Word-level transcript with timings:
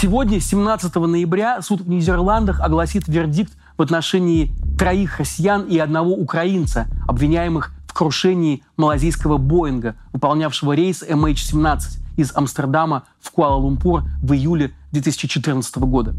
Сегодня, 0.00 0.38
17 0.38 0.94
ноября, 0.94 1.60
суд 1.60 1.80
в 1.80 1.88
Нидерландах 1.88 2.60
огласит 2.60 3.08
вердикт 3.08 3.54
в 3.76 3.82
отношении 3.82 4.52
троих 4.78 5.18
россиян 5.18 5.62
и 5.62 5.76
одного 5.76 6.12
украинца, 6.12 6.86
обвиняемых 7.08 7.72
в 7.88 7.94
крушении 7.94 8.62
малазийского 8.76 9.38
Боинга, 9.38 9.96
выполнявшего 10.12 10.74
рейс 10.74 11.02
MH17 11.02 11.80
из 12.16 12.30
Амстердама 12.32 13.06
в 13.20 13.32
Куала-Лумпур 13.32 14.04
в 14.22 14.32
июле 14.34 14.70
2014 14.92 15.78
года. 15.78 16.14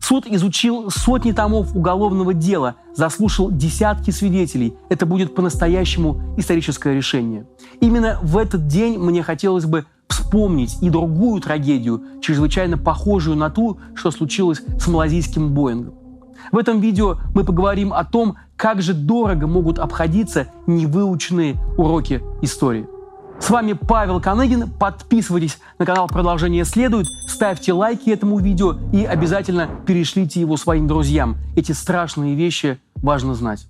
Суд 0.00 0.26
изучил 0.26 0.90
сотни 0.90 1.32
томов 1.32 1.76
уголовного 1.76 2.32
дела, 2.32 2.76
заслушал 2.96 3.50
десятки 3.50 4.12
свидетелей. 4.12 4.72
Это 4.88 5.04
будет 5.04 5.34
по-настоящему 5.34 6.22
историческое 6.38 6.94
решение. 6.94 7.44
Именно 7.82 8.18
в 8.22 8.38
этот 8.38 8.66
день 8.66 8.98
мне 8.98 9.22
хотелось 9.22 9.66
бы 9.66 9.84
вспомнить 10.18 10.82
и 10.82 10.90
другую 10.90 11.40
трагедию, 11.40 12.02
чрезвычайно 12.20 12.76
похожую 12.76 13.36
на 13.36 13.50
ту, 13.50 13.78
что 13.94 14.10
случилось 14.10 14.62
с 14.78 14.86
малазийским 14.88 15.54
Боингом. 15.54 15.94
В 16.52 16.58
этом 16.58 16.80
видео 16.80 17.18
мы 17.34 17.44
поговорим 17.44 17.92
о 17.92 18.04
том, 18.04 18.36
как 18.56 18.82
же 18.82 18.94
дорого 18.94 19.46
могут 19.46 19.78
обходиться 19.78 20.48
невыученные 20.66 21.56
уроки 21.76 22.22
истории. 22.42 22.86
С 23.40 23.50
вами 23.50 23.74
Павел 23.74 24.20
Каныгин. 24.20 24.68
Подписывайтесь 24.68 25.58
на 25.78 25.86
канал 25.86 26.08
«Продолжение 26.08 26.64
следует», 26.64 27.06
ставьте 27.28 27.72
лайки 27.72 28.10
этому 28.10 28.38
видео 28.38 28.76
и 28.92 29.04
обязательно 29.04 29.68
перешлите 29.86 30.40
его 30.40 30.56
своим 30.56 30.88
друзьям. 30.88 31.36
Эти 31.54 31.72
страшные 31.72 32.34
вещи 32.34 32.78
важно 32.96 33.34
знать. 33.34 33.68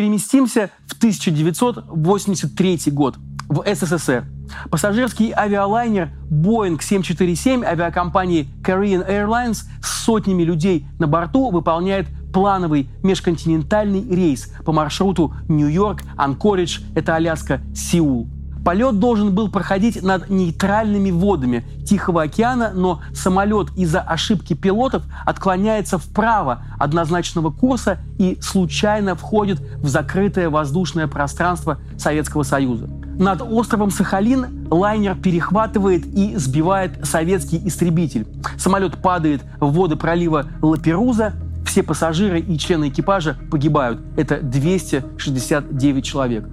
Переместимся 0.00 0.70
в 0.86 0.96
1983 0.96 2.80
год 2.86 3.18
в 3.50 3.62
СССР. 3.66 4.24
Пассажирский 4.70 5.30
авиалайнер 5.30 6.08
Boeing 6.30 6.82
747 6.82 7.62
авиакомпании 7.62 8.48
Korean 8.62 9.06
Airlines 9.06 9.64
с 9.82 10.04
сотнями 10.04 10.42
людей 10.42 10.86
на 10.98 11.06
борту 11.06 11.50
выполняет 11.50 12.06
плановый 12.32 12.88
межконтинентальный 13.02 14.08
рейс 14.08 14.50
по 14.64 14.72
маршруту 14.72 15.34
Нью-Йорк, 15.48 16.00
Анкоридж, 16.16 16.80
это 16.94 17.16
Аляска, 17.16 17.60
Сеул. 17.74 18.26
Полет 18.64 18.98
должен 18.98 19.34
был 19.34 19.50
проходить 19.50 20.02
над 20.02 20.28
нейтральными 20.28 21.10
водами 21.10 21.64
Тихого 21.86 22.22
океана, 22.22 22.72
но 22.74 23.00
самолет 23.14 23.68
из-за 23.76 24.00
ошибки 24.00 24.54
пилотов 24.54 25.02
отклоняется 25.24 25.98
вправо 25.98 26.62
однозначного 26.78 27.50
курса 27.50 27.98
и 28.18 28.38
случайно 28.40 29.14
входит 29.14 29.60
в 29.78 29.88
закрытое 29.88 30.50
воздушное 30.50 31.06
пространство 31.06 31.78
Советского 31.98 32.42
Союза. 32.42 32.88
Над 33.18 33.42
островом 33.42 33.90
Сахалин 33.90 34.68
лайнер 34.70 35.14
перехватывает 35.14 36.06
и 36.06 36.36
сбивает 36.36 37.06
советский 37.06 37.60
истребитель. 37.66 38.26
Самолет 38.58 39.00
падает 39.02 39.42
в 39.58 39.72
воды 39.72 39.96
пролива 39.96 40.46
Лаперуза, 40.62 41.32
все 41.66 41.82
пассажиры 41.82 42.40
и 42.40 42.58
члены 42.58 42.88
экипажа 42.88 43.36
погибают. 43.50 44.00
Это 44.16 44.40
269 44.40 46.04
человек. 46.04 46.48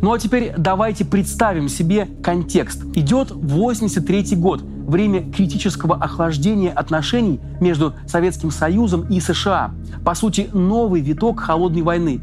Ну 0.00 0.12
а 0.12 0.18
теперь 0.18 0.54
давайте 0.56 1.04
представим 1.04 1.68
себе 1.68 2.08
контекст. 2.22 2.84
Идет 2.94 3.30
83 3.30 4.36
год, 4.36 4.62
время 4.62 5.30
критического 5.30 5.96
охлаждения 5.96 6.70
отношений 6.70 7.40
между 7.60 7.94
Советским 8.06 8.50
Союзом 8.50 9.06
и 9.08 9.20
США. 9.20 9.72
По 10.04 10.14
сути, 10.14 10.48
новый 10.52 11.00
виток 11.00 11.40
холодной 11.40 11.82
войны. 11.82 12.20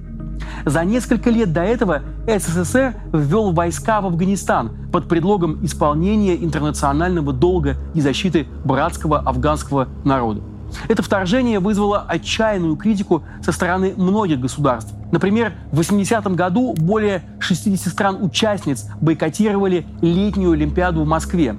За 0.65 0.83
несколько 0.83 1.30
лет 1.30 1.53
до 1.53 1.61
этого 1.61 2.02
СССР 2.27 2.95
ввел 3.13 3.52
войска 3.52 4.02
в 4.02 4.07
Афганистан 4.07 4.71
под 4.91 5.07
предлогом 5.07 5.63
исполнения 5.65 6.35
интернационального 6.35 7.33
долга 7.33 7.77
и 7.93 8.02
защиты 8.02 8.47
братского 8.64 9.20
афганского 9.20 9.87
народа. 10.03 10.41
Это 10.87 11.03
вторжение 11.03 11.59
вызвало 11.59 12.02
отчаянную 12.07 12.75
критику 12.75 13.23
со 13.43 13.52
стороны 13.52 13.93
многих 13.95 14.39
государств. 14.39 14.93
Например, 15.11 15.53
в 15.71 15.80
80-м 15.80 16.35
году 16.35 16.73
более 16.77 17.23
60 17.39 17.91
стран-участниц 17.91 18.85
бойкотировали 19.02 19.85
летнюю 20.02 20.52
Олимпиаду 20.52 21.03
в 21.03 21.08
Москве. 21.08 21.55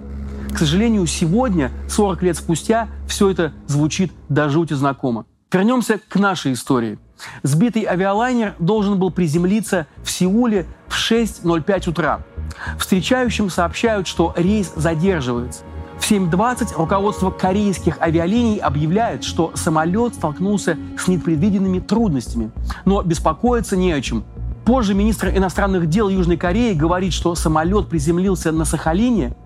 К 0.53 0.59
сожалению, 0.59 1.06
сегодня, 1.06 1.70
40 1.88 2.22
лет 2.22 2.37
спустя, 2.37 2.88
все 3.06 3.31
это 3.31 3.53
звучит 3.66 4.12
до 4.28 4.49
жути 4.49 4.75
знакомо. 4.75 5.26
Вернемся 5.53 5.99
к 5.99 6.16
нашей 6.16 6.53
истории. 6.53 6.99
Сбитый 7.43 7.84
авиалайнер 7.84 8.54
должен 8.59 8.99
был 8.99 9.10
приземлиться 9.10 9.87
в 10.03 10.10
Сеуле 10.10 10.66
в 10.88 10.94
6.05 10.94 11.91
утра. 11.91 12.20
Встречающим 12.78 13.50
сообщают, 13.50 14.06
что 14.06 14.32
рейс 14.37 14.72
задерживается. 14.75 15.62
В 16.10 16.12
7.20 16.12 16.75
руководство 16.76 17.31
корейских 17.31 18.03
авиалиний 18.03 18.59
объявляет, 18.59 19.22
что 19.22 19.53
самолет 19.54 20.16
столкнулся 20.16 20.76
с 20.98 21.06
непредвиденными 21.06 21.78
трудностями. 21.78 22.50
Но 22.84 23.00
беспокоиться 23.03 23.76
не 23.76 23.93
о 23.93 24.00
чем. 24.00 24.25
Позже 24.65 24.94
министр 24.94 25.28
иностранных 25.28 25.88
дел 25.88 26.09
Южной 26.09 26.37
Кореи 26.37 26.75
говорит, 26.75 27.12
что 27.12 27.37
самолет 27.37 27.88
приземлился 27.88 28.50
на 28.50 28.65
Сахалине, 28.65 29.37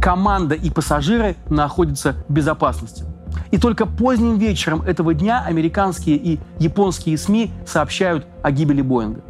команда 0.00 0.54
и 0.54 0.70
пассажиры 0.70 1.36
находятся 1.50 2.14
в 2.26 2.32
безопасности. 2.32 3.04
И 3.50 3.58
только 3.58 3.84
поздним 3.84 4.38
вечером 4.38 4.80
этого 4.80 5.12
дня 5.12 5.44
американские 5.44 6.16
и 6.16 6.40
японские 6.58 7.18
СМИ 7.18 7.52
сообщают 7.66 8.26
о 8.42 8.50
гибели 8.52 8.80
Боинга. 8.80 9.20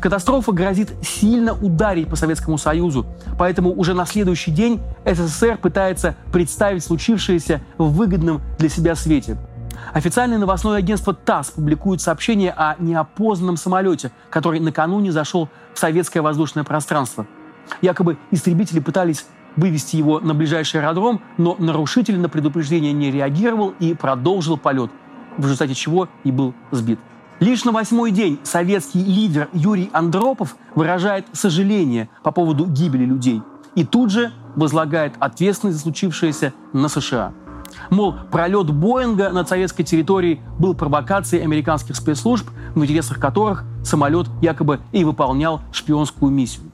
Катастрофа 0.00 0.52
грозит 0.52 0.92
сильно 1.02 1.52
ударить 1.52 2.08
по 2.08 2.16
Советскому 2.16 2.58
Союзу, 2.58 3.06
поэтому 3.38 3.72
уже 3.72 3.94
на 3.94 4.06
следующий 4.06 4.50
день 4.50 4.80
СССР 5.04 5.58
пытается 5.58 6.16
представить 6.32 6.84
случившееся 6.84 7.60
в 7.78 7.92
выгодном 7.92 8.40
для 8.58 8.68
себя 8.68 8.94
свете. 8.94 9.36
Официальное 9.92 10.38
новостное 10.38 10.78
агентство 10.78 11.14
ТАСС 11.14 11.50
публикует 11.50 12.00
сообщение 12.00 12.52
о 12.52 12.76
неопознанном 12.78 13.56
самолете, 13.56 14.12
который 14.30 14.60
накануне 14.60 15.12
зашел 15.12 15.48
в 15.74 15.78
советское 15.78 16.20
воздушное 16.20 16.64
пространство. 16.64 17.26
Якобы 17.82 18.16
истребители 18.30 18.80
пытались 18.80 19.26
вывести 19.56 19.96
его 19.96 20.20
на 20.20 20.34
ближайший 20.34 20.80
аэродром, 20.80 21.20
но 21.38 21.56
нарушитель 21.58 22.18
на 22.18 22.28
предупреждение 22.28 22.92
не 22.92 23.10
реагировал 23.10 23.74
и 23.80 23.94
продолжил 23.94 24.56
полет, 24.56 24.90
в 25.36 25.44
результате 25.44 25.74
чего 25.74 26.08
и 26.24 26.30
был 26.30 26.54
сбит. 26.70 26.98
Лишь 27.40 27.64
на 27.64 27.72
восьмой 27.72 28.10
день 28.10 28.38
советский 28.42 29.02
лидер 29.02 29.48
Юрий 29.54 29.88
Андропов 29.94 30.56
выражает 30.74 31.24
сожаление 31.32 32.10
по 32.22 32.32
поводу 32.32 32.66
гибели 32.66 33.06
людей 33.06 33.40
и 33.74 33.82
тут 33.82 34.10
же 34.10 34.30
возлагает 34.56 35.14
ответственность 35.20 35.78
за 35.78 35.84
случившееся 35.84 36.52
на 36.74 36.88
США. 36.88 37.32
Мол, 37.88 38.14
пролет 38.30 38.70
Боинга 38.70 39.30
над 39.30 39.48
советской 39.48 39.84
территорией 39.84 40.40
был 40.58 40.74
провокацией 40.74 41.42
американских 41.42 41.96
спецслужб, 41.96 42.46
в 42.74 42.82
интересах 42.82 43.18
которых 43.18 43.64
самолет 43.82 44.26
якобы 44.42 44.80
и 44.92 45.02
выполнял 45.04 45.62
шпионскую 45.72 46.30
миссию. 46.30 46.70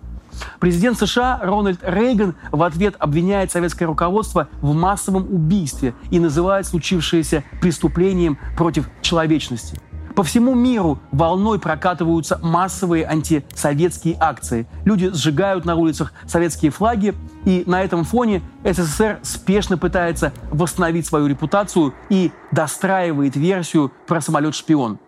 Президент 0.59 0.99
США 0.99 1.38
Рональд 1.43 1.78
Рейган 1.82 2.34
в 2.50 2.62
ответ 2.62 2.97
обвиняет 2.99 3.53
советское 3.53 3.84
руководство 3.84 4.49
в 4.60 4.75
массовом 4.75 5.32
убийстве 5.32 5.94
и 6.10 6.19
называет 6.19 6.66
случившееся 6.66 7.44
преступлением 7.60 8.37
против 8.56 8.88
человечности. 9.00 9.81
По 10.16 10.22
всему 10.22 10.54
миру 10.54 10.99
волной 11.12 11.59
прокатываются 11.59 12.38
массовые 12.43 13.06
антисоветские 13.06 14.16
акции. 14.19 14.66
Люди 14.87 15.10
сжигают 15.12 15.66
на 15.66 15.75
улицах 15.75 16.15
советские 16.27 16.71
флаги, 16.71 17.15
и 17.44 17.65
на 17.66 17.82
этом 17.84 18.03
фоне 18.03 18.41
СССР 18.65 19.19
спешно 19.21 19.76
пытается 19.76 20.32
восстановить 20.50 21.06
свою 21.06 21.26
репутацию 21.26 21.93
и 22.09 22.32
достраивает 22.50 23.37
версию 23.37 23.93
про 24.06 24.22
самолет-шпион. 24.22 24.99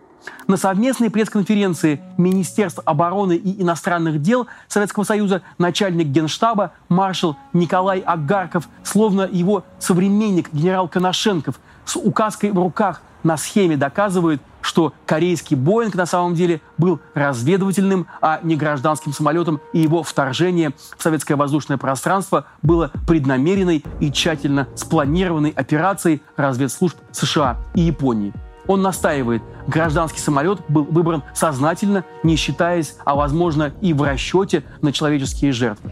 На 0.47 0.59
совместной 0.59 1.09
пресс-конференции 1.09 2.03
Министерств 2.19 2.81
обороны 2.85 3.35
и 3.37 3.63
иностранных 3.63 4.21
дел 4.21 4.47
Советского 4.67 5.05
Союза 5.05 5.41
начальник 5.57 6.09
генштаба 6.09 6.73
маршал 6.91 7.39
Николай 7.55 8.01
Агарков, 8.01 8.69
словно 8.83 9.23
его 9.23 9.65
современник 9.79 10.53
генерал 10.53 10.87
Коношенков, 10.87 11.59
с 11.87 11.97
указкой 11.97 12.51
в 12.51 12.59
руках 12.59 13.01
на 13.23 13.39
схеме 13.39 13.79
доказывает, 13.79 14.43
что 14.69 14.93
корейский 15.07 15.57
Боинг 15.57 15.95
на 15.95 16.05
самом 16.05 16.35
деле 16.35 16.61
был 16.77 17.01
разведывательным, 17.15 18.07
а 18.21 18.39
не 18.43 18.55
гражданским 18.55 19.15
самолетом, 19.15 19.63
и 19.73 19.79
его 19.79 20.03
вторжение 20.03 20.75
в 20.99 21.03
советское 21.03 21.37
воздушное 21.37 21.79
пространство 21.79 22.45
было 22.61 22.93
преднамеренной 23.07 23.83
и 23.99 24.13
тщательно 24.13 24.69
спланированной 24.75 25.51
операцией 25.51 26.21
разведслужб 26.37 26.99
США 27.13 27.57
и 27.75 27.81
Японии. 27.81 28.35
Он 28.67 28.83
настаивает, 28.83 29.43
гражданский 29.67 30.21
самолет 30.21 30.61
был 30.69 30.85
выбран 30.85 31.23
сознательно, 31.35 32.05
не 32.23 32.37
считаясь, 32.37 32.97
а 33.07 33.15
возможно 33.15 33.73
и 33.81 33.95
в 33.95 34.03
расчете 34.03 34.65
на 34.83 34.93
человеческие 34.93 35.53
жертвы. 35.53 35.91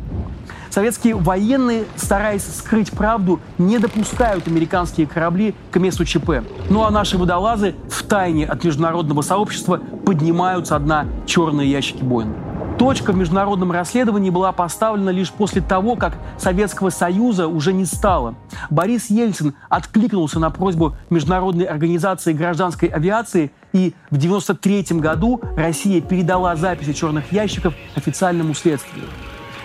Советские 0.77 1.15
военные, 1.15 1.87
стараясь 1.97 2.45
скрыть 2.45 2.91
правду, 2.91 3.41
не 3.57 3.79
допускают 3.79 4.47
американские 4.47 5.07
корабли 5.07 5.55
к 5.71 5.79
месту 5.79 6.05
ЧП. 6.05 6.45
Ну 6.69 6.85
а 6.85 6.91
наши 6.91 7.17
водолазы 7.17 7.75
в 7.89 8.03
тайне 8.03 8.45
от 8.45 8.63
международного 8.63 9.23
сообщества 9.23 9.79
поднимаются 10.05 10.77
одна 10.77 11.07
черные 11.25 11.71
ящики 11.71 12.03
Боинга. 12.03 12.37
Точка 12.79 13.13
в 13.13 13.17
международном 13.17 13.73
расследовании 13.73 14.29
была 14.29 14.53
поставлена 14.53 15.09
лишь 15.09 15.33
после 15.33 15.63
того, 15.63 15.97
как 15.97 16.19
Советского 16.37 16.91
Союза 16.91 17.49
уже 17.49 17.73
не 17.73 17.87
стало. 17.87 18.35
Борис 18.69 19.09
Ельцин 19.09 19.55
откликнулся 19.71 20.39
на 20.39 20.51
просьбу 20.51 20.95
Международной 21.09 21.65
организации 21.65 22.35
гражданской 22.35 22.91
авиации, 22.91 23.51
и 23.73 23.95
в 24.11 24.17
1993 24.19 25.01
году 25.01 25.41
Россия 25.57 26.03
передала 26.03 26.55
записи 26.55 26.93
черных 26.93 27.33
ящиков 27.33 27.73
официальному 27.95 28.53
следствию. 28.53 29.07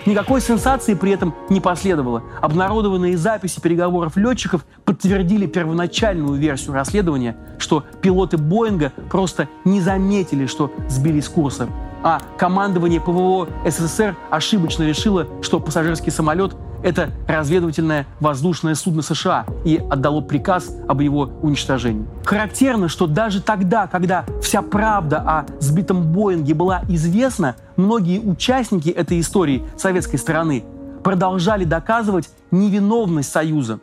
Никакой 0.05 0.41
сенсации 0.41 0.95
при 0.95 1.11
этом 1.11 1.35
не 1.49 1.61
последовало. 1.61 2.23
Обнародованные 2.41 3.17
записи 3.17 3.59
переговоров 3.59 4.17
летчиков 4.17 4.65
подтвердили 4.83 5.45
первоначальную 5.45 6.33
версию 6.33 6.73
расследования, 6.73 7.37
что 7.59 7.83
пилоты 8.01 8.37
Боинга 8.37 8.91
просто 9.11 9.47
не 9.63 9.79
заметили, 9.79 10.47
что 10.47 10.71
сбились 10.89 11.25
с 11.25 11.29
курса. 11.29 11.67
А 12.03 12.19
командование 12.37 12.99
ПВО 12.99 13.47
СССР 13.63 14.15
ошибочно 14.31 14.83
решило, 14.83 15.27
что 15.41 15.59
пассажирский 15.59 16.11
самолет 16.11 16.55
это 16.83 17.11
разведывательное 17.27 18.05
воздушное 18.19 18.75
судно 18.75 19.01
США 19.01 19.45
и 19.65 19.77
отдало 19.77 20.21
приказ 20.21 20.75
об 20.87 21.01
его 21.01 21.31
уничтожении. 21.41 22.05
Характерно, 22.25 22.87
что 22.87 23.07
даже 23.07 23.41
тогда, 23.41 23.87
когда 23.87 24.25
вся 24.41 24.61
правда 24.61 25.17
о 25.19 25.45
сбитом 25.59 26.11
Боинге 26.11 26.53
была 26.53 26.81
известна, 26.89 27.55
многие 27.75 28.19
участники 28.19 28.89
этой 28.89 29.19
истории 29.19 29.63
советской 29.77 30.17
стороны 30.17 30.63
продолжали 31.03 31.63
доказывать 31.63 32.29
невиновность 32.51 33.31
Союза, 33.31 33.79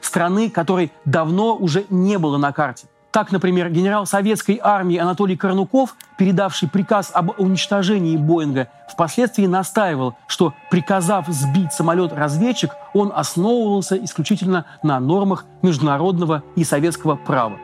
страны, 0.00 0.50
которой 0.50 0.92
давно 1.04 1.56
уже 1.56 1.84
не 1.90 2.18
было 2.18 2.36
на 2.36 2.52
карте. 2.52 2.86
Так, 3.10 3.32
например, 3.32 3.70
генерал 3.70 4.06
советской 4.06 4.60
армии 4.62 4.96
Анатолий 4.96 5.36
Корнуков, 5.36 5.96
передавший 6.16 6.68
приказ 6.68 7.10
об 7.12 7.32
уничтожении 7.40 8.16
Боинга, 8.16 8.68
впоследствии 8.88 9.46
настаивал, 9.46 10.14
что 10.28 10.54
приказав 10.70 11.26
сбить 11.26 11.72
самолет-разведчик, 11.72 12.70
он 12.94 13.12
основывался 13.12 13.96
исключительно 13.96 14.64
на 14.84 15.00
нормах 15.00 15.44
международного 15.62 16.44
и 16.54 16.62
советского 16.62 17.16
права. 17.16 17.58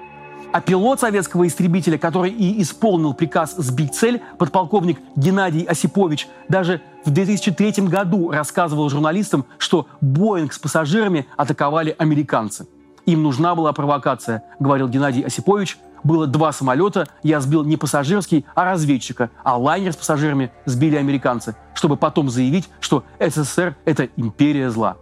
А 0.53 0.61
пилот 0.61 1.01
советского 1.01 1.47
истребителя, 1.47 1.97
который 1.97 2.33
и 2.33 2.61
исполнил 2.61 3.15
приказ 3.15 3.55
сбить 3.57 3.95
цель, 3.95 4.23
подполковник 4.39 4.99
Геннадий 5.15 5.63
Осипович, 5.63 6.27
даже 6.49 6.81
в 7.05 7.11
2003 7.11 7.87
году 7.87 8.33
рассказывал 8.33 8.89
журналистам, 8.89 9.45
что 9.59 9.87
Боинг 10.01 10.53
с 10.53 10.59
пассажирами 10.59 11.27
атаковали 11.37 11.95
американцы– 11.97 12.67
им 13.07 13.23
нужна 13.23 13.55
была 13.55 13.73
провокация, 13.73 14.43
говорил 14.59 14.89
Геннадий 14.89 15.23
Осипович. 15.23 15.79
Было 16.05 16.27
два 16.27 16.53
самолета, 16.53 17.09
я 17.23 17.41
сбил 17.41 17.65
не 17.65 17.77
пассажирский, 17.77 18.45
а 18.55 18.65
разведчика, 18.65 19.31
а 19.43 19.57
лайнер 19.57 19.93
с 19.93 19.97
пассажирами 19.97 20.53
сбили 20.65 20.97
американцы, 20.97 21.57
чтобы 21.75 21.97
потом 21.97 22.31
заявить, 22.31 22.69
что 22.79 23.03
СССР– 23.19 23.75
это 23.85 24.09
империя 24.17 24.71
зла. 24.71 24.97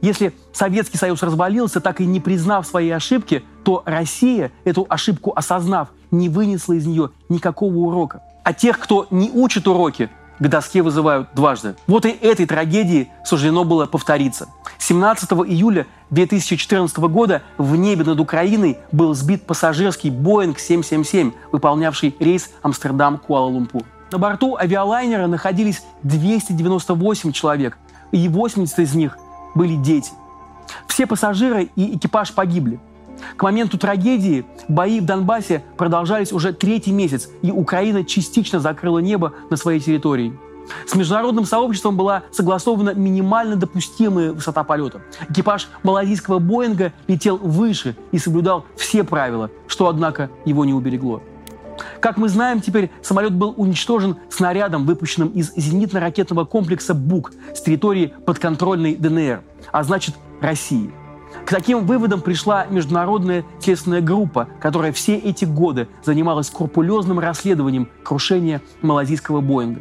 Если 0.00 0.34
Советский 0.52 0.96
Союз 0.98 1.22
развалился, 1.22 1.80
так 1.80 2.00
и 2.00 2.06
не 2.06 2.20
признав 2.20 2.66
свои 2.66 2.90
ошибки, 2.90 3.44
то 3.64 3.82
Россия, 3.84 4.52
эту 4.64 4.86
ошибку 4.88 5.32
осознав, 5.34 5.88
не 6.10 6.28
вынесла 6.28 6.74
из 6.74 6.86
нее 6.86 7.10
никакого 7.28 7.74
урока. 7.74 8.22
А 8.44 8.52
тех, 8.52 8.78
кто 8.78 9.06
не 9.10 9.30
учит 9.30 9.66
уроки, 9.66 10.10
к 10.38 10.48
доске 10.48 10.82
вызывают 10.82 11.28
дважды. 11.34 11.76
Вот 11.86 12.06
и 12.06 12.10
этой 12.10 12.46
трагедии 12.46 13.10
суждено 13.24 13.64
было 13.64 13.86
повториться. 13.86 14.48
17 14.78 15.30
июля 15.32 15.86
2014 16.10 16.96
года 16.98 17.42
в 17.58 17.76
небе 17.76 18.04
над 18.04 18.20
Украиной 18.20 18.78
был 18.92 19.14
сбит 19.14 19.46
пассажирский 19.46 20.10
Boeing 20.10 20.58
777, 20.58 21.32
выполнявший 21.52 22.14
рейс 22.18 22.50
Амстердам-Куала-Лумпур. 22.62 23.84
На 24.10 24.18
борту 24.18 24.56
авиалайнера 24.56 25.26
находились 25.26 25.82
298 26.02 27.32
человек, 27.32 27.78
и 28.12 28.28
80 28.28 28.78
из 28.78 28.94
них 28.94 29.16
были 29.54 29.76
дети. 29.76 30.12
Все 30.86 31.06
пассажиры 31.06 31.70
и 31.74 31.96
экипаж 31.96 32.32
погибли. 32.32 32.78
К 33.36 33.42
моменту 33.42 33.78
трагедии 33.78 34.44
бои 34.68 35.00
в 35.00 35.04
Донбассе 35.04 35.64
продолжались 35.76 36.32
уже 36.32 36.52
третий 36.52 36.92
месяц, 36.92 37.28
и 37.42 37.50
Украина 37.50 38.04
частично 38.04 38.60
закрыла 38.60 38.98
небо 38.98 39.32
на 39.50 39.56
своей 39.56 39.80
территории. 39.80 40.38
С 40.86 40.94
международным 40.94 41.44
сообществом 41.44 41.96
была 41.96 42.22
согласована 42.30 42.94
минимально 42.94 43.56
допустимая 43.56 44.32
высота 44.32 44.64
полета. 44.64 45.02
Экипаж 45.28 45.68
малазийского 45.82 46.38
Боинга 46.38 46.92
летел 47.06 47.36
выше 47.36 47.96
и 48.12 48.18
соблюдал 48.18 48.64
все 48.76 49.04
правила, 49.04 49.50
что, 49.66 49.88
однако, 49.88 50.30
его 50.44 50.64
не 50.64 50.72
уберегло. 50.72 51.22
Как 52.00 52.16
мы 52.16 52.28
знаем, 52.28 52.60
теперь 52.60 52.90
самолет 53.02 53.34
был 53.34 53.52
уничтожен 53.56 54.16
снарядом, 54.30 54.86
выпущенным 54.86 55.28
из 55.28 55.52
зенитно-ракетного 55.56 56.46
комплекса 56.46 56.94
«Бук» 56.94 57.32
с 57.54 57.60
территории 57.60 58.14
подконтрольной 58.24 58.94
ДНР, 58.94 59.42
а 59.72 59.82
значит 59.82 60.14
России– 60.40 60.92
к 61.44 61.50
таким 61.50 61.86
выводам 61.86 62.20
пришла 62.20 62.66
международная 62.66 63.44
следственная 63.60 64.00
группа, 64.00 64.48
которая 64.60 64.92
все 64.92 65.16
эти 65.16 65.44
годы 65.44 65.88
занималась 66.02 66.46
скрупулезным 66.46 67.18
расследованием 67.18 67.88
крушения 68.02 68.62
малазийского 68.82 69.40
Боинга. 69.40 69.80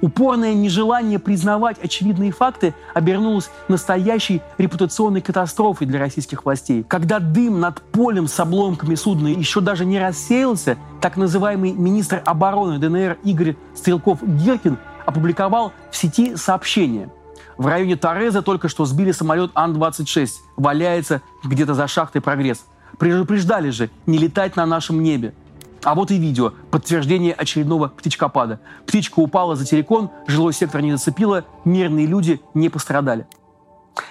Упорное 0.00 0.54
нежелание 0.54 1.18
признавать 1.18 1.78
очевидные 1.78 2.32
факты 2.32 2.74
обернулось 2.94 3.50
настоящей 3.68 4.42
репутационной 4.58 5.20
катастрофой 5.20 5.86
для 5.86 5.98
российских 5.98 6.44
властей. 6.44 6.82
Когда 6.82 7.18
дым 7.20 7.60
над 7.60 7.80
полем 7.80 8.26
с 8.26 8.38
обломками 8.40 8.94
судна 8.94 9.28
еще 9.28 9.60
даже 9.60 9.84
не 9.84 9.98
рассеялся, 9.98 10.78
так 11.00 11.16
называемый 11.16 11.72
министр 11.72 12.22
обороны 12.24 12.78
ДНР 12.78 13.18
Игорь 13.24 13.56
Стрелков-Гиркин 13.74 14.78
опубликовал 15.06 15.72
в 15.90 15.96
сети 15.96 16.36
сообщение– 16.36 17.10
в 17.56 17.66
районе 17.66 17.96
Тореза 17.96 18.42
только 18.42 18.68
что 18.68 18.84
сбили 18.84 19.12
самолет 19.12 19.50
Ан-26. 19.54 20.28
Валяется 20.56 21.22
где-то 21.44 21.74
за 21.74 21.86
шахтой 21.86 22.20
«Прогресс». 22.20 22.64
Предупреждали 22.98 23.70
же 23.70 23.90
не 24.06 24.18
летать 24.18 24.56
на 24.56 24.66
нашем 24.66 25.02
небе. 25.02 25.34
А 25.82 25.94
вот 25.94 26.10
и 26.10 26.18
видео. 26.18 26.52
Подтверждение 26.70 27.34
очередного 27.34 27.88
птичкопада. 27.88 28.60
Птичка 28.86 29.20
упала 29.20 29.54
за 29.56 29.66
террикон, 29.66 30.10
жилой 30.26 30.52
сектор 30.52 30.80
не 30.80 30.92
зацепило, 30.92 31.44
мирные 31.64 32.06
люди 32.06 32.40
не 32.54 32.68
пострадали. 32.68 33.26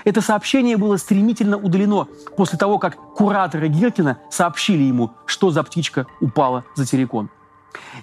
Это 0.05 0.21
сообщение 0.21 0.77
было 0.77 0.97
стремительно 0.97 1.57
удалено 1.57 2.07
после 2.37 2.57
того, 2.57 2.77
как 2.77 2.95
кураторы 2.95 3.67
Гиркина 3.67 4.19
сообщили 4.29 4.83
ему, 4.83 5.11
что 5.25 5.49
за 5.51 5.63
птичка 5.63 6.05
упала 6.21 6.63
за 6.75 6.85
террикон. 6.85 7.29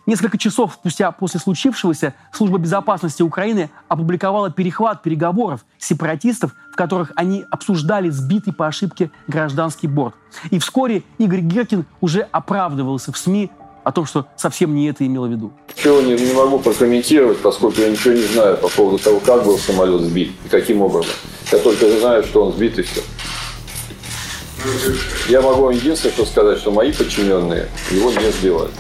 Несколько 0.07 0.39
часов 0.39 0.75
спустя 0.75 1.11
после 1.13 1.41
случившегося 1.41 2.15
Служба 2.33 2.59
безопасности 2.59 3.23
Украины 3.23 3.71
опубликовала 3.89 4.51
перехват 4.51 5.03
переговоров 5.03 5.65
сепаратистов, 5.79 6.55
в 6.73 6.77
которых 6.77 7.13
они 7.17 7.45
обсуждали 7.51 8.09
сбитый 8.11 8.53
по 8.53 8.67
ошибке 8.67 9.11
гражданский 9.27 9.87
борт. 9.87 10.15
И 10.51 10.59
вскоре 10.59 11.03
Игорь 11.19 11.41
Геркин 11.41 11.87
уже 12.01 12.23
оправдывался 12.31 13.13
в 13.13 13.19
СМИ 13.19 13.51
о 13.83 13.93
том, 13.93 14.07
что 14.07 14.27
совсем 14.37 14.75
не 14.75 14.89
это 14.89 15.07
имело 15.07 15.27
в 15.27 15.31
виду. 15.31 15.53
Ничего 15.77 16.01
не, 16.01 16.15
не 16.15 16.33
могу 16.35 16.59
прокомментировать, 16.59 17.39
поскольку 17.39 17.81
я 17.81 17.91
ничего 17.91 18.15
не 18.15 18.23
знаю 18.23 18.57
по 18.59 18.69
поводу 18.69 18.99
того, 18.99 19.21
как 19.21 19.45
был 19.45 19.59
самолет 19.59 20.03
сбит 20.03 20.33
и 20.45 20.49
каким 20.49 20.83
образом. 20.83 21.13
Я 21.51 21.59
только 21.59 21.91
знаю, 21.99 22.23
что 22.23 22.45
он 22.45 22.53
сбит 22.53 22.79
и 22.79 22.83
все. 22.83 23.01
Я 25.29 25.41
могу 25.41 25.71
единственное, 25.71 26.13
что 26.13 26.27
сказать, 26.27 26.59
что 26.59 26.71
мои 26.71 26.93
подчиненные 26.93 27.69
его 27.91 28.11
не 28.11 28.31
сбивали. 28.31 28.71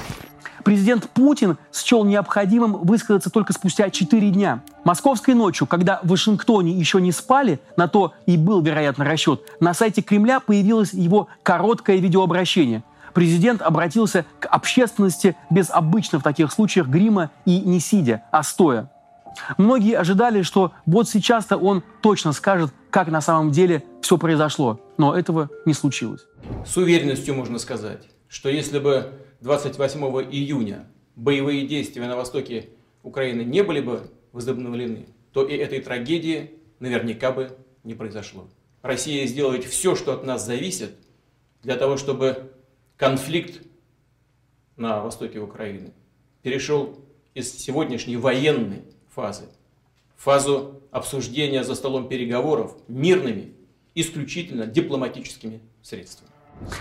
Президент 0.64 1.08
Путин 1.10 1.56
счел 1.72 2.04
необходимым 2.04 2.78
высказаться 2.78 3.30
только 3.30 3.52
спустя 3.52 3.90
4 3.90 4.30
дня. 4.30 4.62
Московской 4.84 5.34
ночью, 5.34 5.66
когда 5.66 6.00
в 6.02 6.08
Вашингтоне 6.08 6.72
еще 6.72 7.00
не 7.00 7.12
спали, 7.12 7.60
на 7.76 7.88
то 7.88 8.12
и 8.26 8.36
был, 8.36 8.60
вероятно, 8.62 9.04
расчет, 9.04 9.42
на 9.60 9.74
сайте 9.74 10.02
Кремля 10.02 10.40
появилось 10.40 10.92
его 10.92 11.28
короткое 11.42 11.96
видеообращение. 11.96 12.82
Президент 13.14 13.62
обратился 13.62 14.24
к 14.38 14.46
общественности 14.46 15.36
без 15.50 15.70
обычно 15.70 16.20
в 16.20 16.22
таких 16.22 16.52
случаях 16.52 16.86
грима 16.86 17.30
и 17.44 17.60
не 17.60 17.80
сидя, 17.80 18.22
а 18.30 18.42
стоя. 18.42 18.90
Многие 19.58 19.96
ожидали, 19.96 20.42
что 20.42 20.72
вот 20.86 21.08
сейчас-то 21.08 21.56
он 21.56 21.82
точно 22.02 22.32
скажет, 22.32 22.72
как 22.90 23.08
на 23.08 23.20
самом 23.20 23.50
деле 23.50 23.84
все 24.00 24.18
произошло, 24.18 24.80
но 24.98 25.14
этого 25.14 25.48
не 25.66 25.74
случилось. 25.74 26.22
С 26.66 26.76
уверенностью 26.76 27.34
можно 27.34 27.58
сказать, 27.58 28.02
что 28.28 28.48
если 28.48 28.78
бы 28.78 29.12
28 29.40 30.00
июня 30.30 30.86
боевые 31.16 31.66
действия 31.66 32.06
на 32.06 32.16
востоке 32.16 32.68
Украины 33.02 33.42
не 33.42 33.62
были 33.62 33.80
бы 33.80 34.10
возобновлены, 34.32 35.06
то 35.32 35.44
и 35.44 35.56
этой 35.56 35.80
трагедии 35.80 36.52
наверняка 36.78 37.32
бы 37.32 37.56
не 37.82 37.94
произошло. 37.94 38.46
Россия 38.82 39.26
сделает 39.26 39.64
все, 39.64 39.94
что 39.94 40.12
от 40.12 40.24
нас 40.24 40.44
зависит, 40.44 40.94
для 41.62 41.76
того, 41.76 41.96
чтобы 41.96 42.52
конфликт 42.96 43.62
на 44.76 45.02
востоке 45.02 45.38
Украины 45.38 45.92
перешел 46.42 46.98
из 47.34 47.52
сегодняшней 47.52 48.16
военной 48.16 48.82
фазы 49.14 49.44
фазу 50.20 50.82
обсуждения 50.90 51.64
за 51.64 51.74
столом 51.74 52.08
переговоров 52.08 52.76
мирными, 52.88 53.54
исключительно 53.94 54.66
дипломатическими 54.66 55.60
средствами. 55.82 56.30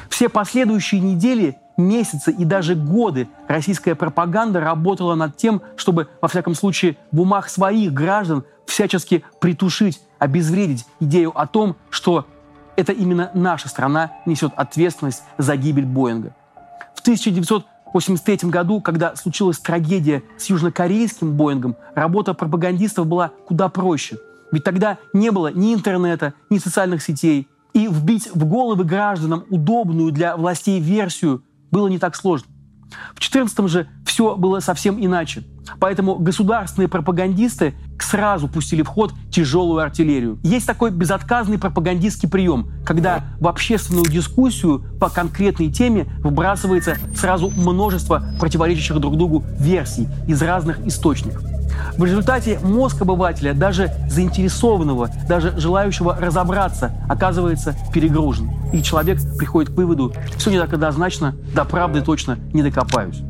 Все 0.10 0.28
последующие 0.28 1.00
недели, 1.00 1.58
месяцы 1.80 2.32
и 2.32 2.46
даже 2.46 2.76
годы 2.76 3.28
российская 3.48 3.96
пропаганда 3.96 4.60
работала 4.60 5.16
над 5.16 5.36
тем, 5.38 5.62
чтобы, 5.76 6.08
во 6.22 6.28
всяком 6.28 6.54
случае, 6.54 6.98
в 7.12 7.22
умах 7.22 7.50
своих 7.50 7.94
граждан 7.94 8.44
всячески 8.68 9.24
притушить, 9.40 10.00
обезвредить 10.20 10.86
идею 11.00 11.32
о 11.40 11.48
том, 11.48 11.76
что 11.90 12.28
это 12.76 12.92
именно 12.94 13.32
наша 13.34 13.68
страна 13.68 14.12
несет 14.26 14.54
ответственность 14.56 15.24
за 15.38 15.56
гибель 15.56 15.86
Боинга. 15.86 16.36
В 16.96 17.02
1983 17.02 18.50
году, 18.50 18.82
когда 18.82 19.16
случилась 19.16 19.60
трагедия 19.60 20.24
с 20.38 20.46
южнокорейским 20.46 21.34
Боингом, 21.36 21.76
работа 21.96 22.34
пропагандистов 22.34 23.08
была 23.08 23.32
куда 23.48 23.70
проще. 23.70 24.18
Ведь 24.52 24.64
тогда 24.64 24.98
не 25.14 25.32
было 25.32 25.52
ни 25.52 25.74
интернета, 25.74 26.34
ни 26.50 26.58
социальных 26.58 27.02
сетей, 27.04 27.48
и 27.74 27.88
вбить 27.88 28.30
в 28.34 28.46
головы 28.46 28.84
гражданам 28.84 29.46
удобную 29.50 30.12
для 30.12 30.36
властей 30.36 30.80
версию 30.80 31.44
было 31.72 31.88
не 31.88 32.00
так 32.00 32.16
сложно. 32.16 32.48
В 33.14 33.20
14 33.20 33.68
же 33.68 33.88
все 34.06 34.36
было 34.36 34.60
совсем 34.60 35.04
иначе. 35.04 35.44
Поэтому 35.80 36.16
государственные 36.16 36.88
пропагандисты 36.88 37.76
сразу 38.00 38.48
пустили 38.48 38.82
в 38.82 38.88
ход 38.88 39.14
тяжелую 39.30 39.82
артиллерию. 39.82 40.40
Есть 40.44 40.66
такой 40.66 40.90
безотказный 40.90 41.60
пропагандистский 41.60 42.28
прием, 42.28 42.72
когда 42.86 43.24
в 43.40 43.48
общественную 43.48 44.06
дискуссию 44.06 44.84
по 45.00 45.10
конкретной 45.10 45.72
теме 45.72 46.08
выбрасывается 46.20 46.98
сразу 47.16 47.52
множество 47.52 48.24
противоречащих 48.40 49.00
друг 49.00 49.18
другу 49.18 49.44
версий 49.60 50.08
из 50.28 50.42
разных 50.42 50.80
источников. 50.88 51.44
В 51.98 52.04
результате 52.04 52.60
мозг 52.60 53.02
обывателя, 53.02 53.54
даже 53.54 53.94
заинтересованного, 54.10 55.10
даже 55.28 55.58
желающего 55.60 56.16
разобраться, 56.20 56.94
оказывается 57.08 57.76
перегружен. 57.94 58.50
И 58.74 58.84
человек 58.84 59.20
приходит 59.38 59.72
к 59.74 59.76
выводу, 59.76 60.14
все 60.38 60.52
не 60.52 60.60
так 60.60 60.74
однозначно, 60.74 61.36
до 61.56 61.66
правды 61.66 62.02
точно 62.02 62.38
не 62.54 62.64
докопаюсь. 62.64 63.22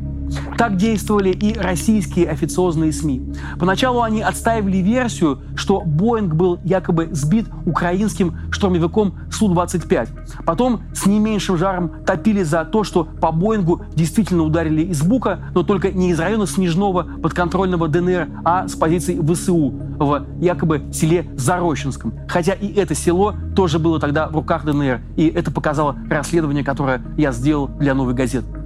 Так 0.59 0.75
действовали 0.75 1.29
и 1.29 1.57
российские 1.57 2.29
официозные 2.29 2.91
СМИ. 2.91 3.33
Поначалу 3.57 4.01
они 4.01 4.21
отстаивали 4.21 4.79
версию, 4.79 5.39
что 5.55 5.79
Боинг 5.85 6.33
был 6.33 6.59
якобы 6.65 7.07
сбит 7.13 7.45
украинским 7.65 8.35
штурмовиком 8.51 9.15
Су-25. 9.31 10.43
Потом 10.45 10.81
с 10.93 11.05
не 11.05 11.17
меньшим 11.17 11.57
жаром 11.57 12.03
топили 12.05 12.43
за 12.43 12.65
то, 12.65 12.83
что 12.83 13.05
по 13.05 13.31
Боингу 13.31 13.83
действительно 13.95 14.43
ударили 14.43 14.81
из 14.81 15.01
Бука, 15.01 15.39
но 15.55 15.63
только 15.63 15.93
не 15.93 16.09
из 16.09 16.19
района 16.19 16.45
Снежного 16.45 17.03
подконтрольного 17.03 17.87
ДНР, 17.87 18.27
а 18.43 18.67
с 18.67 18.75
позиций 18.75 19.17
ВСУ 19.17 19.69
в 19.97 20.25
якобы 20.41 20.83
селе 20.91 21.29
Зарощенском. 21.37 22.13
Хотя 22.27 22.51
и 22.51 22.67
это 22.73 22.95
село 22.95 23.33
тоже 23.55 23.79
было 23.79 23.97
тогда 23.97 24.27
в 24.27 24.35
руках 24.35 24.65
ДНР, 24.65 24.99
и 25.15 25.27
это 25.27 25.51
показало 25.51 25.95
расследование, 26.09 26.65
которое 26.65 27.01
я 27.15 27.31
сделал 27.31 27.69
для 27.69 27.93
«Новой 27.93 28.13
газеты». 28.13 28.58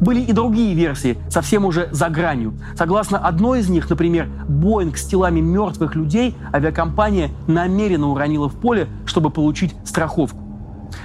Были 0.00 0.20
и 0.20 0.32
другие 0.32 0.74
версии, 0.74 1.18
совсем 1.28 1.64
уже 1.64 1.88
за 1.92 2.08
гранью. 2.08 2.54
Согласно 2.76 3.18
одной 3.18 3.60
из 3.60 3.68
них, 3.68 3.88
например, 3.88 4.28
Боинг 4.48 4.96
с 4.96 5.06
телами 5.06 5.40
мертвых 5.40 5.94
людей 5.94 6.36
авиакомпания 6.52 7.30
намеренно 7.46 8.08
уронила 8.08 8.48
в 8.48 8.54
поле, 8.54 8.88
чтобы 9.06 9.30
получить 9.30 9.74
страховку. 9.84 10.40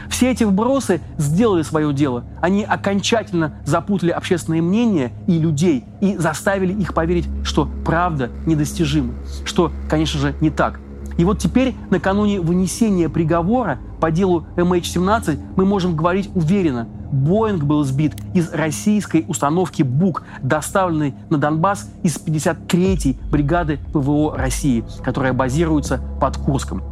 Все 0.10 0.32
эти 0.32 0.44
вбросы 0.44 1.02
сделали 1.18 1.62
свое 1.62 1.94
дело. 1.94 2.26
Они 2.42 2.64
окончательно 2.64 3.56
запутали 3.66 4.12
общественное 4.12 4.62
мнение 4.62 5.12
и 5.28 5.40
людей 5.40 5.86
и 6.02 6.16
заставили 6.18 6.74
их 6.74 6.94
поверить, 6.94 7.28
что 7.44 7.70
правда 7.86 8.30
недостижима, 8.46 9.14
что, 9.46 9.72
конечно 9.90 10.20
же, 10.20 10.36
не 10.42 10.50
так. 10.50 10.80
И 11.18 11.26
вот 11.26 11.40
теперь, 11.40 11.76
накануне 11.90 12.40
вынесения 12.40 13.10
приговора 13.10 13.80
по 14.00 14.12
делу 14.12 14.46
MH17, 14.56 15.40
мы 15.56 15.66
можем 15.66 15.96
говорить 15.96 16.30
уверенно– 16.36 16.88
Боинг 17.12 17.64
был 17.64 17.84
сбит 17.84 18.16
из 18.34 18.52
российской 18.54 19.26
установки 19.28 19.84
БУК, 19.84 20.24
доставленной 20.42 21.16
на 21.30 21.38
Донбасс 21.38 21.90
из 22.04 22.18
53-й 22.18 23.18
бригады 23.32 23.80
ПВО 23.94 24.38
России, 24.38 24.84
которая 25.04 25.34
базируется 25.34 26.02
под 26.20 26.38
Курском. 26.38 26.84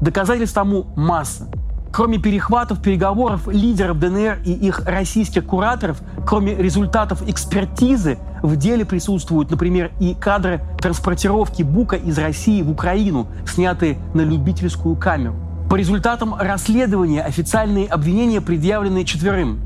Доказательств 0.00 0.54
тому 0.54 0.86
масса. 0.96 1.48
Кроме 1.92 2.16
перехватов, 2.18 2.80
переговоров 2.80 3.46
лидеров 3.48 4.00
ДНР 4.00 4.38
и 4.46 4.52
их 4.52 4.86
российских 4.86 5.44
кураторов, 5.44 6.00
кроме 6.26 6.54
результатов 6.54 7.22
экспертизы, 7.28 8.18
в 8.42 8.56
деле 8.56 8.86
присутствуют, 8.86 9.50
например, 9.50 9.92
и 10.00 10.14
кадры 10.14 10.62
транспортировки 10.80 11.62
Бука 11.62 11.96
из 11.96 12.18
России 12.18 12.62
в 12.62 12.70
Украину, 12.70 13.26
снятые 13.46 13.98
на 14.14 14.22
любительскую 14.22 14.96
камеру. 14.96 15.51
По 15.72 15.76
результатам 15.76 16.34
расследования 16.34 17.22
официальные 17.22 17.86
обвинения 17.88 18.42
предъявлены 18.42 19.06
четверым. 19.06 19.58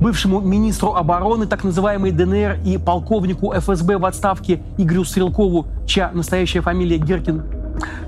Бывшему 0.00 0.40
министру 0.40 0.94
обороны 0.94 1.46
так 1.46 1.62
называемой 1.62 2.10
ДНР 2.10 2.58
и 2.64 2.78
полковнику 2.78 3.52
ФСБ 3.52 3.98
в 3.98 4.04
отставке 4.06 4.60
Игорю 4.76 5.04
Стрелкову, 5.04 5.68
чья 5.86 6.10
настоящая 6.12 6.62
фамилия 6.62 6.98
Геркин, 6.98 7.44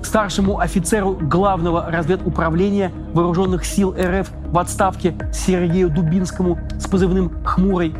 старшему 0.03 0.59
офицеру 0.59 1.13
главного 1.13 1.89
разведуправления 1.89 2.91
вооруженных 3.13 3.63
сил 3.63 3.95
РФ 3.97 4.29
в 4.47 4.59
отставке 4.59 5.15
Сергею 5.31 5.89
Дубинскому 5.89 6.59
с 6.77 6.89
позывным 6.89 7.31
«Хмурый», 7.45 7.95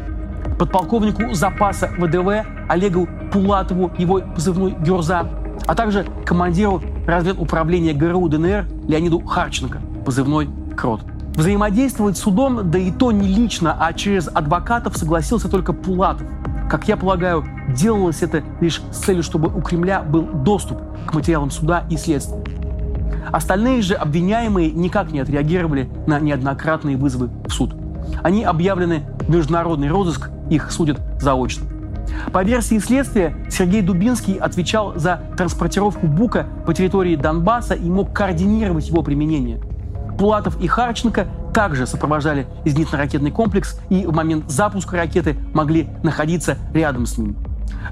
подполковнику 0.60 1.34
запаса 1.34 1.88
ВДВ 1.98 2.46
Олегу 2.68 3.08
Пулатову, 3.32 3.90
его 3.98 4.20
позывной 4.20 4.72
«Гюрза», 4.72 5.30
а 5.66 5.76
также 5.76 6.06
командиру 6.26 6.82
разведуправления 7.10 7.94
ГРУ 7.94 8.30
ДНР 8.30 8.68
Леониду 8.88 9.20
Харченко, 9.20 9.82
позывной 10.06 10.48
«Крот». 10.78 11.02
Взаимодействовать 11.36 12.18
с 12.18 12.22
судом, 12.22 12.70
да 12.70 12.78
и 12.78 12.92
то 12.92 13.12
не 13.12 13.28
лично, 13.28 13.76
а 13.80 13.94
через 13.94 14.28
адвокатов 14.28 14.98
согласился 14.98 15.50
только 15.50 15.74
Пулатов. 15.74 16.28
Как 16.70 16.88
я 16.88 16.98
полагаю, 16.98 17.46
делалось 17.76 18.22
это 18.22 18.44
лишь 18.60 18.82
с 18.92 18.98
целью, 18.98 19.24
чтобы 19.24 19.48
у 19.48 19.62
Кремля 19.62 20.02
был 20.02 20.24
доступ 20.24 20.80
к 21.08 21.14
материалам 21.14 21.50
суда 21.50 21.86
и 21.90 21.98
следствия. 21.98 22.44
Остальные 23.32 23.82
же 23.82 23.96
обвиняемые 23.96 24.72
никак 24.72 25.12
не 25.12 25.20
отреагировали 25.20 25.90
на 26.08 26.20
неоднократные 26.20 26.98
вызовы 26.98 27.30
в 27.46 27.52
суд. 27.52 27.74
Они 28.22 28.44
объявлены 28.44 29.04
в 29.20 29.30
международный 29.30 29.90
розыск, 29.90 30.30
их 30.50 30.72
судят 30.72 31.00
заочно. 31.20 31.66
По 32.32 32.44
версии 32.44 32.80
следствия, 32.80 33.36
Сергей 33.50 33.82
Дубинский 33.82 34.36
отвечал 34.36 34.94
за 34.96 35.22
транспортировку 35.38 36.08
Бука 36.08 36.48
по 36.66 36.74
территории 36.74 37.16
Донбасса 37.16 37.74
и 37.74 37.90
мог 37.90 38.14
координировать 38.14 38.88
его 38.88 39.02
применение. 39.02 39.62
Пулатов 40.18 40.60
и 40.62 40.68
Харченко 40.68 41.28
также 41.54 41.88
сопровождали 41.88 42.48
зенитно-ракетный 42.66 43.32
комплекс 43.32 43.80
и 43.90 44.06
в 44.06 44.14
момент 44.14 44.50
запуска 44.50 44.98
ракеты 44.98 45.38
могли 45.54 45.90
находиться 46.04 46.58
рядом 46.74 47.06
с 47.06 47.18
ним. 47.18 47.38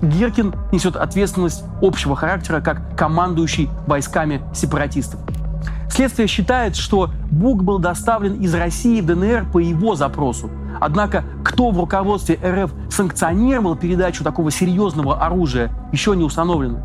Гиркин 0.02 0.54
несет 0.72 0.96
ответственность 0.96 1.64
общего 1.82 2.16
характера 2.16 2.62
как 2.62 2.98
командующий 2.98 3.70
войсками 3.88 4.42
сепаратистов. 4.54 5.20
Следствие 5.98 6.28
считает, 6.28 6.76
что 6.76 7.10
Бук 7.32 7.64
был 7.64 7.80
доставлен 7.80 8.36
из 8.36 8.54
России 8.54 9.02
в 9.02 9.08
ДНР 9.08 9.48
по 9.52 9.58
его 9.58 9.96
запросу, 9.96 10.52
Однако, 10.80 11.24
кто 11.44 11.72
в 11.72 11.80
руководстве 11.80 12.38
РФ 12.46 12.72
санкционировал 12.92 13.76
передачу 13.76 14.24
такого 14.24 14.52
серьезного 14.52 15.26
оружия, 15.26 15.72
еще 15.92 16.16
не 16.16 16.24
установлено. 16.24 16.82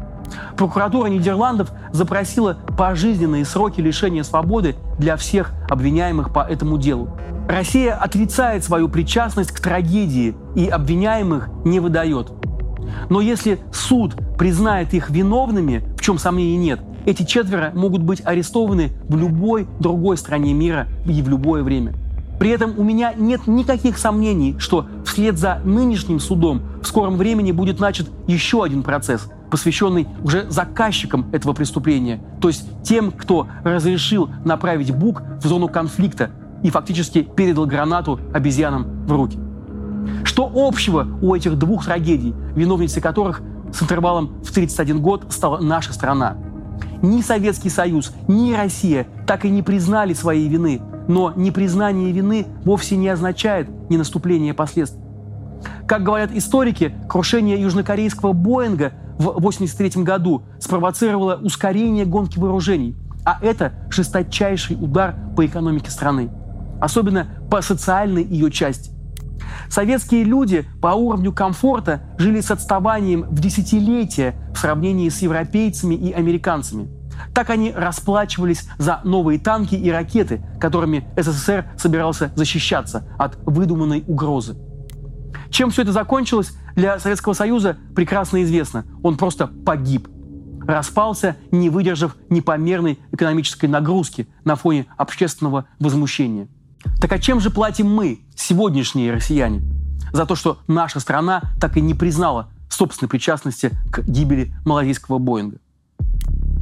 Прокуратура 0.56 1.08
Нидерландов 1.08 1.72
запросила 1.92 2.56
пожизненные 2.78 3.44
сроки 3.44 3.82
лишения 3.82 4.22
свободы 4.22 4.76
для 4.98 5.18
всех 5.18 5.52
обвиняемых 5.68 6.32
по 6.32 6.40
этому 6.40 6.78
делу. 6.78 7.10
Россия 7.50 7.94
отрицает 7.94 8.64
свою 8.64 8.88
причастность 8.88 9.52
к 9.52 9.60
трагедии 9.60 10.34
и 10.56 10.68
обвиняемых 10.68 11.50
не 11.66 11.80
выдает. 11.80 12.32
Но 13.10 13.20
если 13.20 13.58
суд 13.74 14.14
признает 14.38 14.94
их 14.94 15.10
виновными, 15.10 15.84
в 15.98 16.00
чем 16.00 16.16
сомнений 16.16 16.56
нет, 16.56 16.80
эти 17.06 17.24
четверо 17.24 17.72
могут 17.74 18.02
быть 18.02 18.22
арестованы 18.24 18.92
в 19.08 19.16
любой 19.16 19.66
другой 19.80 20.16
стране 20.16 20.52
мира 20.52 20.86
и 21.06 21.22
в 21.22 21.28
любое 21.28 21.62
время. 21.62 21.94
При 22.38 22.50
этом 22.50 22.74
у 22.76 22.82
меня 22.82 23.12
нет 23.12 23.46
никаких 23.46 23.98
сомнений, 23.98 24.56
что 24.58 24.86
вслед 25.04 25.38
за 25.38 25.60
нынешним 25.64 26.18
судом 26.18 26.62
в 26.82 26.86
скором 26.86 27.16
времени 27.16 27.52
будет 27.52 27.78
начат 27.78 28.08
еще 28.26 28.64
один 28.64 28.82
процесс, 28.82 29.28
посвященный 29.50 30.08
уже 30.24 30.50
заказчикам 30.50 31.26
этого 31.32 31.52
преступления, 31.52 32.20
то 32.40 32.48
есть 32.48 32.64
тем, 32.82 33.12
кто 33.12 33.46
разрешил 33.62 34.28
направить 34.44 34.92
БУК 34.92 35.22
в 35.40 35.46
зону 35.46 35.68
конфликта 35.68 36.30
и 36.64 36.70
фактически 36.70 37.22
передал 37.22 37.66
гранату 37.66 38.18
обезьянам 38.32 39.06
в 39.06 39.12
руки. 39.12 39.38
Что 40.24 40.50
общего 40.52 41.06
у 41.20 41.34
этих 41.34 41.56
двух 41.56 41.84
трагедий, 41.84 42.34
виновницей 42.56 43.00
которых 43.00 43.40
с 43.72 43.82
интервалом 43.82 44.42
в 44.42 44.52
31 44.52 45.00
год 45.00 45.26
стала 45.30 45.58
наша 45.58 45.92
страна? 45.92 46.36
Ни 47.02 47.20
Советский 47.20 47.70
Союз, 47.70 48.12
ни 48.28 48.54
Россия 48.54 49.06
так 49.26 49.44
и 49.44 49.50
не 49.50 49.62
признали 49.62 50.14
своей 50.14 50.48
вины– 50.48 50.80
но 51.08 51.32
непризнание 51.34 52.12
вины 52.12 52.46
вовсе 52.64 52.96
не 52.96 53.08
означает 53.08 53.68
не 53.90 53.96
наступление 53.96 54.54
последствий. 54.54 55.02
Как 55.86 56.02
говорят 56.02 56.30
историки, 56.32 56.94
крушение 57.08 57.60
южнокорейского 57.60 58.32
Боинга 58.32 58.92
в 59.18 59.28
1983 59.28 60.02
году 60.02 60.42
спровоцировало 60.58 61.36
ускорение 61.36 62.04
гонки 62.04 62.38
вооружений, 62.38 62.96
а 63.24 63.38
это 63.42 63.72
жесточайший 63.90 64.76
удар 64.80 65.14
по 65.36 65.44
экономике 65.46 65.90
страны, 65.90 66.30
особенно 66.80 67.26
по 67.50 67.62
социальной 67.62 68.24
ее 68.24 68.50
части. 68.50 68.90
Советские 69.68 70.24
люди 70.24 70.66
по 70.80 70.88
уровню 70.88 71.32
комфорта 71.32 72.02
жили 72.18 72.40
с 72.40 72.50
отставанием 72.50 73.22
в 73.22 73.40
десятилетия 73.40 74.34
сравнении 74.62 75.08
с 75.08 75.20
европейцами 75.22 75.94
и 75.94 76.12
американцами. 76.12 76.88
Так 77.34 77.50
они 77.50 77.72
расплачивались 77.72 78.68
за 78.78 79.00
новые 79.04 79.38
танки 79.38 79.74
и 79.74 79.90
ракеты, 79.90 80.42
которыми 80.60 81.04
СССР 81.16 81.66
собирался 81.76 82.32
защищаться 82.36 83.06
от 83.18 83.36
выдуманной 83.44 84.04
угрозы. 84.06 84.56
Чем 85.50 85.70
все 85.70 85.82
это 85.82 85.92
закончилось, 85.92 86.56
для 86.76 86.98
Советского 86.98 87.34
Союза 87.34 87.76
прекрасно 87.94 88.42
известно. 88.42 88.84
Он 89.02 89.16
просто 89.16 89.48
погиб. 89.48 90.08
Распался, 90.66 91.36
не 91.50 91.68
выдержав 91.68 92.16
непомерной 92.30 93.00
экономической 93.10 93.66
нагрузки 93.66 94.28
на 94.44 94.54
фоне 94.54 94.86
общественного 94.96 95.66
возмущения. 95.80 96.48
Так 97.00 97.12
а 97.12 97.18
чем 97.18 97.40
же 97.40 97.50
платим 97.50 97.92
мы, 97.92 98.20
сегодняшние 98.36 99.12
россияне, 99.12 99.62
за 100.12 100.24
то, 100.24 100.36
что 100.36 100.58
наша 100.68 101.00
страна 101.00 101.42
так 101.60 101.76
и 101.76 101.80
не 101.80 101.94
признала 101.94 102.48
собственной 102.82 103.08
причастности 103.08 103.70
к 103.92 104.02
гибели 104.02 104.52
малазийского 104.64 105.18
Боинга? 105.18 105.58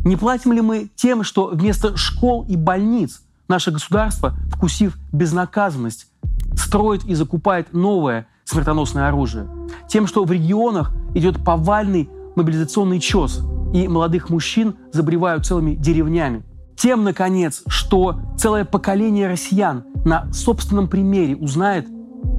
Не 0.05 0.17
платим 0.17 0.53
ли 0.53 0.61
мы 0.61 0.91
тем, 0.95 1.25
что 1.25 1.47
вместо 1.47 1.97
школ 1.97 2.45
и 2.47 2.57
больниц 2.57 3.23
наше 3.49 3.71
государство, 3.71 4.35
вкусив 4.53 4.99
безнаказанность, 5.13 6.09
строит 6.55 7.05
и 7.05 7.15
закупает 7.15 7.73
новое 7.73 8.27
смертоносное 8.45 9.09
оружие? 9.09 9.49
Тем, 9.89 10.07
что 10.07 10.25
в 10.25 10.31
регионах 10.31 10.93
идет 11.15 11.43
повальный 11.43 12.11
мобилизационный 12.37 13.01
чес, 13.01 13.41
и 13.73 13.89
молодых 13.89 14.29
мужчин 14.29 14.75
забревают 14.93 15.47
целыми 15.47 15.75
деревнями? 15.75 16.43
Тем, 16.77 17.03
наконец, 17.03 17.63
что 17.67 18.21
целое 18.37 18.67
поколение 18.67 19.27
россиян 19.27 19.85
на 20.05 20.31
собственном 20.35 20.87
примере 20.87 21.35
узнает, 21.35 21.89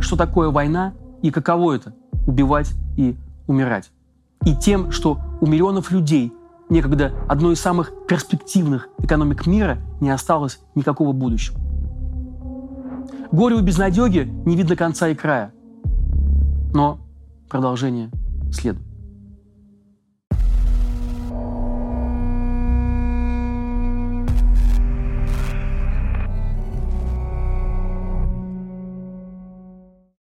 что 0.02 0.16
такое 0.16 0.52
война 0.52 0.94
и 1.24 1.32
каково 1.32 1.74
это– 1.74 1.96
убивать 2.28 2.72
и 2.96 3.16
умирать. 3.52 3.92
И 4.46 4.56
тем, 4.56 4.92
что 4.92 5.20
у 5.40 5.46
миллионов 5.46 5.92
людей, 5.92 6.34
некогда 6.70 7.14
одной 7.28 7.54
из 7.54 7.62
самых 7.62 7.92
перспективных 8.08 8.90
экономик 8.98 9.46
мира, 9.46 9.78
не 10.00 10.10
осталось 10.10 10.60
никакого 10.74 11.12
будущего. 11.12 11.60
Горю 13.32 13.60
и 13.60 13.62
безнадеге 13.62 14.26
не 14.26 14.56
видно 14.56 14.76
конца 14.76 15.10
и 15.10 15.16
края. 15.16 15.54
Но 16.74 17.00
продолжение 17.50 18.10
следует. 18.52 18.91